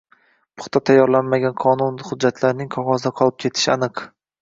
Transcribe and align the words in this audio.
Puxta 0.61 0.81
tayyorlanmagan 0.91 1.55
qonun 1.65 2.01
hujjatlarining 2.09 2.75
qog‘ozda 2.79 3.15
qolib 3.23 3.41
ketishi 3.47 3.75
aniqng 3.79 4.09